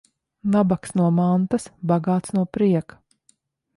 [0.55, 2.99] Nabags no mantas, bagāts no prieka.